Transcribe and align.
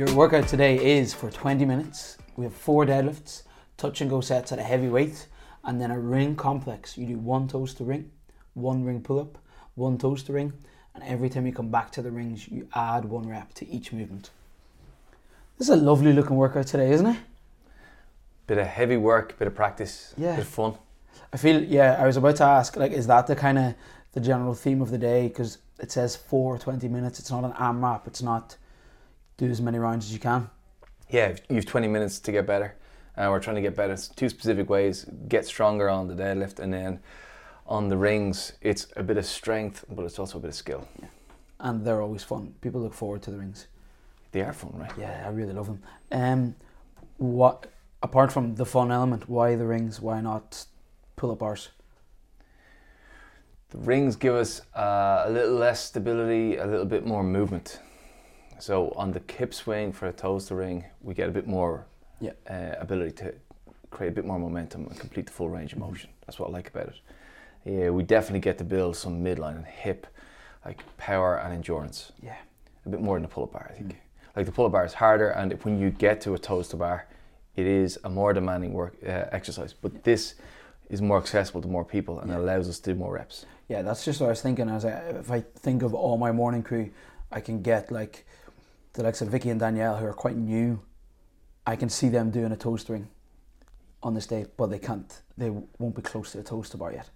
Your 0.00 0.14
workout 0.14 0.48
today 0.48 0.96
is 0.96 1.12
for 1.12 1.30
20 1.30 1.66
minutes. 1.66 2.16
We 2.36 2.44
have 2.44 2.54
four 2.54 2.86
deadlifts, 2.86 3.42
touch 3.76 4.00
and 4.00 4.08
go 4.08 4.22
sets 4.22 4.50
at 4.50 4.58
a 4.58 4.62
heavy 4.62 4.88
weight, 4.88 5.26
and 5.62 5.78
then 5.78 5.90
a 5.90 6.00
ring 6.00 6.36
complex. 6.36 6.96
You 6.96 7.06
do 7.06 7.18
one 7.18 7.46
toes 7.48 7.74
to 7.74 7.84
ring, 7.84 8.10
one 8.54 8.82
ring 8.82 9.02
pull 9.02 9.20
up, 9.20 9.36
one 9.74 9.98
toes 9.98 10.22
to 10.22 10.32
ring, 10.32 10.54
and 10.94 11.04
every 11.04 11.28
time 11.28 11.44
you 11.44 11.52
come 11.52 11.70
back 11.70 11.92
to 11.92 12.00
the 12.00 12.10
rings, 12.10 12.48
you 12.48 12.66
add 12.74 13.04
one 13.04 13.28
rep 13.28 13.52
to 13.52 13.68
each 13.68 13.92
movement. 13.92 14.30
This 15.58 15.68
is 15.68 15.74
a 15.74 15.76
lovely 15.76 16.14
looking 16.14 16.36
workout 16.36 16.68
today, 16.68 16.92
isn't 16.92 17.06
it? 17.06 17.18
Bit 18.46 18.56
of 18.56 18.68
heavy 18.68 18.96
work, 18.96 19.38
bit 19.38 19.48
of 19.48 19.54
practice, 19.54 20.14
Yeah. 20.16 20.36
bit 20.36 20.46
of 20.46 20.48
fun. 20.48 20.76
I 21.30 21.36
feel 21.36 21.62
yeah. 21.62 21.96
I 21.98 22.06
was 22.06 22.16
about 22.16 22.36
to 22.36 22.44
ask 22.44 22.74
like, 22.74 22.92
is 22.92 23.06
that 23.08 23.26
the 23.26 23.36
kind 23.36 23.58
of 23.58 23.74
the 24.12 24.20
general 24.20 24.54
theme 24.54 24.80
of 24.80 24.90
the 24.90 24.96
day? 24.96 25.28
Because 25.28 25.58
it 25.78 25.92
says 25.92 26.16
for 26.16 26.56
20 26.56 26.88
minutes. 26.88 27.18
It's 27.18 27.30
not 27.30 27.44
an 27.44 27.52
AMRAP. 27.52 28.06
It's 28.06 28.22
not 28.22 28.56
do 29.40 29.50
as 29.50 29.60
many 29.62 29.78
rounds 29.78 30.06
as 30.06 30.12
you 30.12 30.18
can. 30.18 30.50
Yeah, 31.08 31.34
you 31.48 31.56
have 31.56 31.66
20 31.66 31.88
minutes 31.88 32.20
to 32.20 32.32
get 32.32 32.46
better. 32.46 32.76
And 33.16 33.30
we're 33.30 33.40
trying 33.40 33.56
to 33.56 33.62
get 33.62 33.74
better 33.74 33.96
two 34.14 34.28
specific 34.28 34.68
ways 34.68 35.06
get 35.28 35.44
stronger 35.44 35.88
on 35.88 36.08
the 36.08 36.14
deadlift, 36.14 36.60
and 36.60 36.72
then 36.72 37.00
on 37.66 37.88
the 37.88 37.96
rings, 37.96 38.52
it's 38.60 38.86
a 38.96 39.02
bit 39.02 39.16
of 39.16 39.26
strength, 39.26 39.84
but 39.90 40.04
it's 40.04 40.18
also 40.18 40.38
a 40.38 40.40
bit 40.40 40.48
of 40.48 40.54
skill. 40.54 40.86
And 41.58 41.84
they're 41.84 42.00
always 42.00 42.22
fun. 42.22 42.54
People 42.60 42.80
look 42.80 42.94
forward 42.94 43.22
to 43.22 43.30
the 43.30 43.38
rings. 43.38 43.66
They 44.32 44.42
are 44.42 44.52
fun, 44.52 44.72
right? 44.76 44.92
Yeah, 44.98 45.24
I 45.26 45.30
really 45.30 45.52
love 45.52 45.66
them. 45.66 45.82
Um, 46.12 46.54
what 47.16 47.66
apart 48.02 48.32
from 48.32 48.54
the 48.54 48.64
fun 48.64 48.90
element, 48.92 49.28
why 49.28 49.56
the 49.56 49.66
rings? 49.66 50.00
Why 50.00 50.20
not 50.20 50.66
pull 51.16 51.30
up 51.30 51.38
bars? 51.38 51.70
The 53.70 53.78
rings 53.78 54.16
give 54.16 54.34
us 54.34 54.62
uh, 54.74 55.24
a 55.26 55.30
little 55.30 55.54
less 55.54 55.84
stability, 55.84 56.56
a 56.56 56.66
little 56.66 56.86
bit 56.86 57.06
more 57.06 57.22
movement. 57.22 57.80
So 58.60 58.92
on 58.96 59.12
the 59.12 59.20
kip 59.20 59.54
swing 59.54 59.92
for 59.92 60.06
a 60.06 60.12
toes 60.12 60.46
to 60.46 60.54
ring, 60.54 60.84
we 61.00 61.14
get 61.14 61.28
a 61.28 61.32
bit 61.32 61.46
more 61.46 61.86
Yeah. 62.20 62.32
uh, 62.48 62.74
ability 62.78 63.12
to 63.12 63.34
create 63.90 64.10
a 64.10 64.14
bit 64.14 64.24
more 64.26 64.38
momentum 64.38 64.86
and 64.86 64.98
complete 65.00 65.26
the 65.26 65.32
full 65.32 65.48
range 65.48 65.72
of 65.72 65.78
motion. 65.78 66.10
That's 66.26 66.38
what 66.38 66.50
I 66.50 66.52
like 66.52 66.68
about 66.68 66.88
it. 66.88 67.00
Yeah, 67.64 67.90
we 67.90 68.02
definitely 68.02 68.40
get 68.40 68.58
to 68.58 68.64
build 68.64 68.96
some 68.96 69.22
midline 69.24 69.56
and 69.56 69.66
hip, 69.66 70.06
like 70.64 70.82
power 70.98 71.36
and 71.38 71.52
endurance. 71.54 72.12
Yeah, 72.22 72.36
A 72.86 72.88
bit 72.90 73.00
more 73.00 73.16
than 73.16 73.22
the 73.22 73.28
pull-up 73.28 73.52
bar, 73.52 73.70
I 73.70 73.76
think. 73.78 73.96
Like 74.36 74.46
the 74.46 74.52
pull-up 74.52 74.72
bar 74.72 74.84
is 74.84 74.94
harder, 74.94 75.30
and 75.30 75.52
when 75.64 75.78
you 75.78 75.90
get 75.90 76.20
to 76.22 76.34
a 76.34 76.38
toes 76.38 76.68
to 76.68 76.76
bar, 76.76 77.06
it 77.56 77.66
is 77.66 77.98
a 78.04 78.10
more 78.10 78.32
demanding 78.32 78.72
work 78.72 78.94
uh, 79.04 79.26
exercise. 79.32 79.72
But 79.74 80.04
this 80.04 80.34
is 80.88 81.00
more 81.02 81.18
accessible 81.18 81.60
to 81.62 81.68
more 81.68 81.84
people 81.84 82.20
and 82.20 82.30
Yeah. 82.30 82.38
allows 82.38 82.68
us 82.68 82.78
to 82.80 82.92
do 82.92 82.98
more 82.98 83.12
reps. 83.14 83.46
yeah. 83.68 83.82
That's 83.82 84.04
just 84.04 84.20
what 84.20 84.26
I 84.26 84.30
was 84.30 84.42
thinking. 84.42 84.68
As 84.68 84.84
I, 84.84 84.90
if 85.20 85.30
I 85.30 85.40
think 85.40 85.82
of 85.82 85.94
all 85.94 86.16
my 86.18 86.32
morning 86.32 86.62
crew, 86.62 86.90
I 87.32 87.40
can 87.40 87.62
get 87.62 87.90
like 87.90 88.24
the 88.94 89.02
likes 89.02 89.20
of 89.22 89.28
Vicky 89.28 89.50
and 89.50 89.60
Danielle 89.60 89.96
who 89.96 90.06
are 90.06 90.12
quite 90.12 90.36
new. 90.36 90.80
I 91.66 91.76
can 91.76 91.88
see 91.88 92.08
them 92.08 92.30
doing 92.30 92.52
a 92.52 92.56
toes 92.56 92.84
to 92.84 92.92
ring 92.94 93.08
on 94.02 94.14
this 94.14 94.26
day, 94.26 94.46
but 94.56 94.66
they 94.70 94.78
can't. 94.78 95.20
They 95.36 95.50
won't 95.78 95.94
be 95.94 96.02
close 96.02 96.32
to 96.32 96.38
the 96.38 96.44
toes 96.44 96.70
to 96.70 96.76
bar 96.76 96.92
yet. 96.92 97.08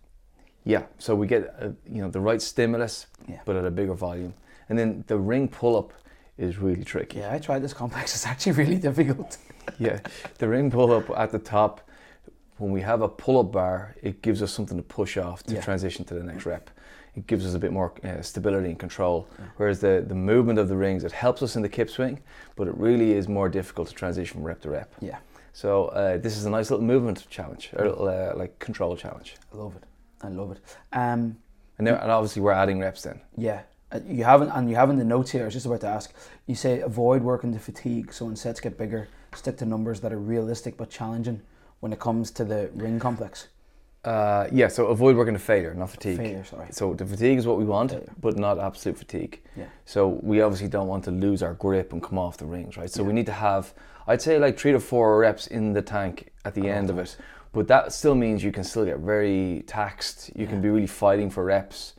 Yeah, 0.64 0.84
so 0.98 1.14
we 1.14 1.26
get 1.26 1.54
uh 1.60 1.68
you 1.90 2.00
know 2.02 2.10
the 2.10 2.20
right 2.20 2.40
stimulus, 2.40 3.06
Yeah. 3.28 3.40
but 3.44 3.56
at 3.56 3.64
a 3.64 3.70
bigger 3.70 3.94
volume, 3.94 4.34
and 4.68 4.78
then 4.78 5.04
the 5.06 5.18
ring 5.18 5.48
pull 5.48 5.76
up 5.76 5.92
is 6.38 6.58
really 6.58 6.84
tricky. 6.84 7.18
Yeah, 7.18 7.32
I 7.34 7.38
tried 7.38 7.60
this 7.62 7.72
complex. 7.74 8.12
It's 8.14 8.26
actually 8.26 8.52
really 8.52 8.76
difficult. 8.78 9.38
Yeah, 9.78 10.00
the 10.38 10.48
ring 10.48 10.70
pull 10.70 10.92
up 10.92 11.10
at 11.16 11.30
the 11.32 11.38
top. 11.38 11.80
When 12.58 12.70
we 12.70 12.82
have 12.82 13.02
a 13.02 13.08
pull 13.08 13.40
up 13.40 13.50
bar, 13.52 13.94
it 14.02 14.22
gives 14.22 14.42
us 14.42 14.52
something 14.52 14.76
to 14.76 14.82
push 14.82 15.16
off 15.16 15.42
to 15.44 15.54
Yeah. 15.54 15.60
transition 15.60 16.04
to 16.06 16.14
the 16.14 16.22
next 16.22 16.46
rep. 16.46 16.70
It 17.16 17.26
gives 17.26 17.44
us 17.46 17.54
a 17.54 17.58
bit 17.58 17.72
more 17.72 17.92
uh, 18.04 18.22
stability 18.22 18.68
and 18.70 18.78
control. 18.78 19.28
Whereas 19.56 19.80
the, 19.80 20.04
the 20.06 20.14
movement 20.14 20.58
of 20.58 20.68
the 20.68 20.76
rings, 20.76 21.04
it 21.04 21.12
helps 21.12 21.42
us 21.42 21.56
in 21.56 21.62
the 21.62 21.68
kip 21.68 21.90
swing, 21.90 22.20
but 22.56 22.68
it 22.68 22.76
really 22.76 23.12
is 23.12 23.28
more 23.28 23.48
difficult 23.48 23.88
to 23.88 23.94
transition 23.94 24.34
from 24.34 24.44
rep 24.44 24.60
to 24.62 24.70
rep. 24.70 24.92
Yeah, 25.00 25.18
So 25.52 25.86
uh, 25.88 26.18
this 26.18 26.36
is 26.36 26.44
a 26.44 26.50
nice 26.50 26.70
little 26.70 26.84
movement 26.84 27.26
challenge, 27.30 27.70
a 27.76 27.82
little 27.84 28.08
uh, 28.08 28.32
like 28.36 28.58
control 28.58 28.96
challenge. 28.96 29.36
I 29.52 29.56
love 29.56 29.76
it. 29.76 29.84
I 30.22 30.28
love 30.28 30.52
it. 30.52 30.60
Um, 30.92 31.36
And, 31.78 31.86
there, 31.86 31.96
and 32.00 32.10
obviously 32.10 32.40
we're 32.42 32.52
adding 32.52 32.80
reps 32.80 33.02
then. 33.02 33.20
Yeah, 33.36 33.62
Uh, 33.92 34.00
you 34.06 34.24
haven't, 34.24 34.50
and 34.50 34.68
you 34.70 34.76
have 34.76 34.90
in 34.90 34.98
the 34.98 35.04
notes 35.04 35.30
here. 35.32 35.42
I 35.42 35.44
was 35.46 35.54
just 35.54 35.66
about 35.66 35.80
to 35.80 35.88
ask. 35.88 36.12
You 36.46 36.54
say 36.54 36.80
avoid 36.80 37.22
working 37.22 37.52
to 37.52 37.58
fatigue. 37.58 38.12
So 38.12 38.26
when 38.26 38.36
sets 38.36 38.60
get 38.60 38.76
bigger, 38.78 39.08
stick 39.34 39.56
to 39.58 39.66
numbers 39.66 40.00
that 40.00 40.12
are 40.12 40.18
realistic 40.18 40.76
but 40.76 40.90
challenging 40.90 41.40
when 41.84 41.92
it 41.92 42.00
comes 42.00 42.30
to 42.30 42.44
the 42.46 42.70
ring 42.72 42.98
complex. 42.98 43.48
Uh, 44.06 44.46
yeah, 44.50 44.68
so 44.68 44.86
avoid 44.86 45.14
working 45.16 45.34
to 45.34 45.38
failure, 45.38 45.74
not 45.74 45.90
fatigue. 45.90 46.16
Failure, 46.16 46.42
sorry. 46.44 46.66
So 46.70 46.94
the 46.94 47.04
fatigue 47.04 47.36
is 47.38 47.46
what 47.46 47.58
we 47.58 47.66
want, 47.66 47.90
Failure. 47.90 48.10
but 48.22 48.38
not 48.38 48.58
absolute 48.58 48.96
fatigue. 48.96 49.42
Yeah. 49.54 49.66
So 49.84 50.18
we 50.22 50.40
obviously 50.40 50.68
don't 50.68 50.88
want 50.88 51.04
to 51.04 51.10
lose 51.10 51.42
our 51.42 51.52
grip 51.52 51.92
and 51.92 52.02
come 52.02 52.18
off 52.18 52.38
the 52.38 52.46
rings, 52.46 52.78
right? 52.78 52.88
So 52.90 53.02
Yeah. 53.02 53.08
we 53.08 53.12
need 53.12 53.26
to 53.26 53.32
have, 53.48 53.74
I'd 54.06 54.22
say, 54.22 54.38
like 54.38 54.58
three 54.58 54.72
to 54.72 54.80
four 54.80 55.18
reps 55.18 55.46
in 55.46 55.74
the 55.74 55.82
tank 55.82 56.30
at 56.46 56.54
the 56.54 56.70
I 56.70 56.72
end 56.74 56.88
of 56.88 56.98
it. 56.98 57.18
But 57.52 57.68
that 57.68 57.92
still 57.92 58.14
means 58.14 58.42
you 58.42 58.50
can 58.50 58.64
still 58.64 58.86
get 58.86 58.98
very 59.00 59.62
taxed. 59.66 60.30
You 60.34 60.46
can 60.46 60.62
be 60.62 60.70
really 60.70 60.86
fighting 60.86 61.28
for 61.28 61.44
reps 61.44 61.92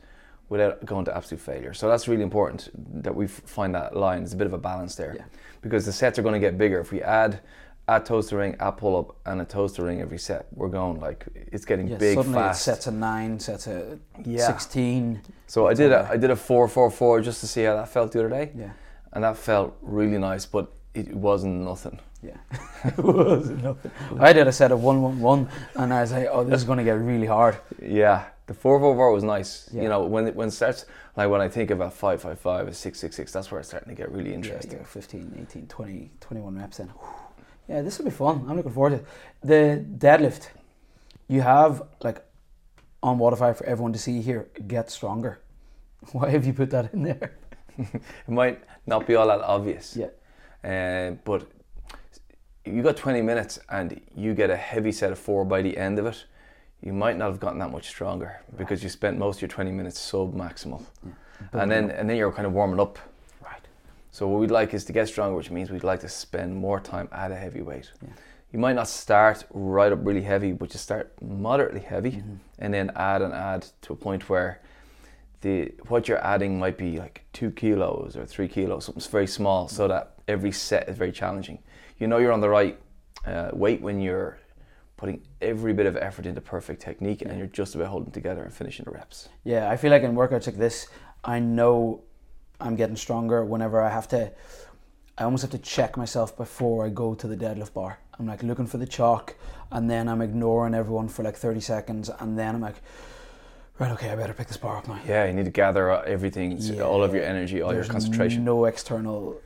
without 0.48 0.84
going 0.84 1.04
to 1.04 1.16
absolute 1.16 1.40
failure. 1.40 1.74
So 1.74 1.88
that's 1.88 2.08
really 2.08 2.22
important 2.24 2.70
that 3.04 3.14
we 3.14 3.28
find 3.28 3.72
that 3.76 3.96
line. 3.96 4.18
There's 4.22 4.32
a 4.32 4.36
bit 4.36 4.48
of 4.48 4.52
a 4.52 4.58
balance 4.58 4.96
there 4.96 5.14
Yeah. 5.16 5.24
because 5.62 5.86
the 5.86 5.92
sets 5.92 6.18
are 6.18 6.22
going 6.22 6.34
to 6.40 6.44
get 6.48 6.58
bigger. 6.58 6.80
If 6.80 6.90
we 6.92 7.02
add 7.02 7.38
a 7.88 8.00
toes 8.00 8.28
to 8.28 8.36
ring, 8.36 8.56
a 8.58 8.72
pull 8.72 8.96
up, 8.98 9.16
and 9.26 9.40
a 9.40 9.44
toes 9.44 9.72
to 9.74 9.82
ring 9.82 10.00
every 10.00 10.18
set, 10.18 10.46
we're 10.52 10.68
going 10.68 10.98
like 11.00 11.24
it's 11.52 11.64
getting 11.64 11.86
Yeah, 11.88 11.98
big 11.98 12.16
suddenly 12.16 12.38
fast. 12.38 12.60
it 12.62 12.64
sets 12.64 12.86
a 12.88 12.90
nine, 12.90 13.38
sets 13.38 13.66
a 13.68 13.98
Yeah. 14.24 14.46
sixteen. 14.46 15.20
So 15.46 15.66
I 15.68 15.74
did 15.74 15.92
a. 15.92 16.08
I 16.10 16.16
did 16.16 16.30
a 16.30 16.36
four 16.36 16.66
four 16.68 16.90
four 16.90 17.20
just 17.20 17.40
to 17.42 17.46
see 17.46 17.62
how 17.64 17.76
that 17.76 17.88
felt 17.88 18.12
the 18.12 18.18
other 18.20 18.28
day, 18.30 18.50
Yeah, 18.56 18.70
and 19.12 19.22
that 19.24 19.36
felt 19.36 19.76
really 19.82 20.18
nice, 20.18 20.46
but 20.46 20.72
it 20.94 21.14
wasn't 21.14 21.60
nothing. 21.62 22.00
yeah. 22.22 22.38
it 22.84 22.98
wasn't 22.98 23.62
nothing. 23.62 23.90
I 24.18 24.32
did 24.32 24.48
a 24.48 24.52
set 24.52 24.72
of 24.72 24.82
one, 24.82 25.00
one, 25.02 25.20
one, 25.20 25.48
and 25.76 25.92
I 25.94 26.00
was 26.00 26.12
like, 26.12 26.28
"Oh, 26.30 26.42
this 26.42 26.58
is 26.60 26.64
going 26.64 26.78
to 26.78 26.84
get 26.84 26.98
really 26.98 27.26
hard." 27.26 27.56
Yeah, 27.80 28.24
the 28.46 28.54
four 28.54 28.80
four 28.80 28.96
four 28.96 29.12
was 29.12 29.22
nice. 29.22 29.68
Yeah. 29.72 29.82
You 29.82 29.88
know, 29.90 30.02
when 30.06 30.26
it 30.26 30.34
when 30.34 30.48
it 30.48 30.52
starts 30.52 30.86
like 31.16 31.30
when 31.30 31.40
I 31.40 31.48
think 31.48 31.70
of 31.70 31.80
a 31.80 31.90
five 31.90 32.20
five 32.20 32.40
five, 32.40 32.66
a 32.66 32.74
six 32.74 32.98
six 32.98 33.14
six, 33.14 33.30
that's 33.32 33.52
where 33.52 33.60
it's 33.60 33.68
starting 33.68 33.90
to 33.90 34.02
get 34.02 34.10
really 34.10 34.34
interesting. 34.34 34.72
you're 34.72 34.84
15, 34.84 35.38
18, 35.48 35.66
20, 35.68 36.10
21 36.20 36.58
reps 36.58 36.80
in. 36.80 36.90
Yeah, 37.68 37.82
this 37.82 37.98
will 37.98 38.04
be 38.04 38.10
fun. 38.10 38.44
I'm 38.48 38.56
looking 38.56 38.72
forward 38.72 38.90
to 38.90 38.96
it. 38.96 39.06
The 39.42 39.84
deadlift, 39.98 40.48
you 41.28 41.40
have 41.40 41.82
like 42.02 42.24
on 43.02 43.18
Wodify 43.18 43.56
for 43.56 43.64
everyone 43.66 43.92
to 43.92 43.98
see 43.98 44.20
here, 44.20 44.48
get 44.66 44.90
stronger. 44.90 45.40
Why 46.12 46.30
have 46.30 46.46
you 46.46 46.52
put 46.52 46.70
that 46.70 46.92
in 46.92 47.02
there? 47.02 47.32
It 47.78 48.28
might 48.28 48.62
not 48.86 49.06
be 49.06 49.16
all 49.16 49.26
that 49.26 49.40
obvious. 49.42 49.96
Yeah. 49.96 50.06
Uh, 50.64 51.16
but 51.24 51.46
you 52.64 52.82
got 52.82 52.96
20 52.96 53.20
minutes 53.20 53.58
and 53.68 54.00
you 54.16 54.32
get 54.34 54.48
a 54.48 54.56
heavy 54.56 54.92
set 54.92 55.12
of 55.12 55.18
four 55.18 55.44
by 55.44 55.60
the 55.60 55.76
end 55.76 55.98
of 55.98 56.06
it, 56.06 56.24
you 56.80 56.92
might 56.92 57.16
not 57.16 57.30
have 57.30 57.38
gotten 57.38 57.58
that 57.58 57.70
much 57.70 57.88
stronger 57.88 58.40
because 58.56 58.82
you 58.82 58.88
spent 58.88 59.18
most 59.18 59.36
of 59.36 59.42
your 59.42 59.48
20 59.48 59.70
minutes 59.72 59.98
sub 59.98 60.34
maximal. 60.34 60.82
And 61.52 61.70
then 61.70 61.90
and 61.90 62.08
then 62.08 62.16
you're 62.16 62.32
kind 62.32 62.46
of 62.46 62.52
warming 62.52 62.80
up. 62.80 62.98
So 64.16 64.26
what 64.26 64.40
we'd 64.40 64.50
like 64.50 64.72
is 64.72 64.82
to 64.86 64.94
get 64.94 65.08
stronger, 65.08 65.36
which 65.36 65.50
means 65.50 65.70
we'd 65.70 65.84
like 65.84 66.00
to 66.00 66.08
spend 66.08 66.56
more 66.56 66.80
time 66.80 67.06
at 67.12 67.30
a 67.30 67.36
heavy 67.36 67.60
weight. 67.60 67.90
Yeah. 68.02 68.14
You 68.50 68.58
might 68.58 68.72
not 68.74 68.88
start 68.88 69.44
right 69.50 69.92
up 69.92 69.98
really 70.02 70.22
heavy, 70.22 70.52
but 70.52 70.72
you 70.72 70.78
start 70.78 71.12
moderately 71.20 71.80
heavy 71.80 72.12
Mm-hmm. 72.12 72.36
and 72.58 72.72
then 72.72 72.92
add 72.96 73.20
and 73.20 73.34
add 73.34 73.66
to 73.82 73.92
a 73.92 73.96
point 73.96 74.30
where 74.30 74.62
the 75.42 75.70
what 75.88 76.08
you're 76.08 76.24
adding 76.24 76.58
might 76.58 76.78
be 76.78 76.96
like 76.96 77.26
two 77.34 77.50
kilos 77.50 78.16
or 78.16 78.24
three 78.24 78.48
kilos, 78.48 78.86
something's 78.86 79.06
very 79.06 79.26
small, 79.26 79.68
so 79.68 79.86
that 79.86 80.14
every 80.26 80.50
set 80.50 80.88
is 80.88 80.96
very 80.96 81.12
challenging. 81.12 81.58
You 81.98 82.06
know 82.06 82.16
you're 82.16 82.32
on 82.32 82.40
the 82.40 82.48
right 82.48 82.78
uh, 83.26 83.50
weight 83.52 83.82
when 83.82 84.00
you're 84.00 84.38
putting 84.96 85.20
every 85.42 85.74
bit 85.74 85.84
of 85.84 85.94
effort 85.94 86.24
into 86.24 86.40
perfect 86.40 86.80
technique 86.80 87.20
and 87.20 87.36
you're 87.36 87.54
just 87.60 87.74
about 87.74 87.88
holding 87.88 88.12
together 88.12 88.42
and 88.44 88.54
finishing 88.54 88.86
the 88.86 88.92
reps. 88.92 89.28
Yeah, 89.44 89.70
I 89.70 89.76
feel 89.76 89.90
like 89.90 90.04
in 90.04 90.14
workouts 90.14 90.46
like 90.46 90.56
this, 90.56 90.88
I 91.22 91.38
know 91.38 92.00
I'm 92.60 92.76
getting 92.76 92.96
stronger 92.96 93.44
whenever 93.44 93.80
I 93.80 93.90
have 93.90 94.08
to. 94.08 94.32
I 95.18 95.24
almost 95.24 95.42
have 95.42 95.50
to 95.52 95.58
check 95.58 95.96
myself 95.96 96.36
before 96.36 96.84
I 96.84 96.90
go 96.90 97.14
to 97.14 97.26
the 97.26 97.36
deadlift 97.36 97.72
bar. 97.72 97.98
I'm 98.18 98.26
like 98.26 98.42
looking 98.42 98.66
for 98.66 98.78
the 98.78 98.86
chalk, 98.86 99.34
and 99.70 99.90
then 99.90 100.08
I'm 100.08 100.20
ignoring 100.22 100.74
everyone 100.74 101.08
for 101.08 101.22
like 101.22 101.36
30 101.36 101.60
seconds, 101.60 102.10
and 102.20 102.38
then 102.38 102.54
I'm 102.54 102.60
like, 102.60 102.76
right, 103.78 103.90
okay, 103.92 104.10
I 104.10 104.16
better 104.16 104.32
pick 104.34 104.48
this 104.48 104.56
bar 104.56 104.76
up 104.78 104.88
now. 104.88 104.98
Yeah, 105.06 105.26
you 105.26 105.32
need 105.32 105.44
to 105.46 105.50
gather 105.50 105.90
everything, 106.04 106.56
Yeah. 106.58 106.82
all 106.82 107.02
of 107.02 107.14
your 107.14 107.24
energy, 107.24 107.62
all 107.62 107.72
There's 107.72 107.86
your 107.86 107.92
concentration. 107.92 108.44
No 108.44 108.64
external 108.66 109.36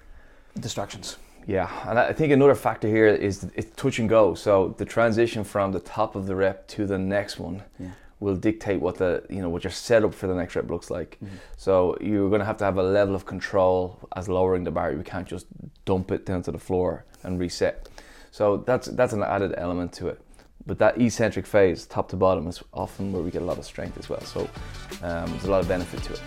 distractions. 0.59 1.17
Yeah, 1.47 1.71
and 1.89 1.99
I 1.99 2.13
think 2.13 2.33
another 2.33 2.55
factor 2.55 2.87
here 2.87 3.07
is 3.07 3.47
it's 3.55 3.75
touch 3.75 3.99
and 3.99 4.09
go. 4.09 4.35
So 4.35 4.75
the 4.79 4.85
transition 4.85 5.43
from 5.43 5.73
the 5.73 5.81
top 5.81 6.15
of 6.15 6.27
the 6.27 6.37
rep 6.37 6.69
to 6.69 6.87
the 6.87 6.99
next 6.99 7.39
one 7.39 7.63
Yeah. 7.79 7.89
Will 8.21 8.37
dictate 8.37 8.81
what 8.81 8.97
the 8.97 9.25
you 9.29 9.41
know 9.43 9.49
what 9.49 9.65
your 9.65 9.71
setup 9.71 10.15
for 10.15 10.27
the 10.27 10.35
next 10.35 10.55
rep 10.55 10.71
looks 10.71 10.91
like. 10.91 11.19
Mm-hmm. 11.25 11.37
So 11.57 11.97
you're 12.01 12.29
going 12.29 12.41
to 12.41 12.45
have 12.45 12.59
to 12.59 12.65
have 12.65 12.77
a 12.77 12.83
level 12.83 13.15
of 13.15 13.27
control 13.27 13.99
as 14.15 14.29
lowering 14.29 14.65
the 14.65 14.71
bar. 14.71 14.93
You 14.93 15.03
can't 15.03 15.27
just 15.27 15.47
dump 15.87 16.13
it 16.13 16.27
down 16.27 16.43
to 16.43 16.53
the 16.53 16.59
floor 16.59 17.05
and 17.23 17.41
reset. 17.41 17.89
So 18.31 18.59
that's 18.59 18.87
that's 18.89 19.13
an 19.13 19.23
added 19.23 19.55
element 19.57 19.93
to 19.95 20.09
it. 20.09 20.21
But 20.67 20.79
that 20.79 21.01
eccentric 21.01 21.47
phase, 21.47 21.87
top 21.87 22.11
to 22.11 22.17
bottom, 22.17 22.47
is 22.47 22.63
often 22.75 23.13
where 23.13 23.23
we 23.23 23.31
get 23.31 23.43
a 23.43 23.45
lot 23.45 23.59
of 23.59 23.65
strength 23.65 23.99
as 23.99 24.09
well. 24.09 24.21
So 24.21 24.43
um, 25.03 25.31
there's 25.31 25.45
a 25.45 25.51
lot 25.51 25.61
of 25.63 25.69
benefit 25.69 26.03
to 26.03 26.13
it. 26.13 26.21